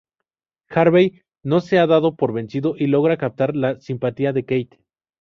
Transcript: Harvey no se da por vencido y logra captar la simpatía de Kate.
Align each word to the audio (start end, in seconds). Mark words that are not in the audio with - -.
Harvey 0.69 1.21
no 1.43 1.61
se 1.61 1.75
da 1.75 2.11
por 2.15 2.33
vencido 2.33 2.73
y 2.75 2.87
logra 2.87 3.17
captar 3.17 3.55
la 3.55 3.79
simpatía 3.79 4.33
de 4.33 4.45
Kate. 4.45 4.79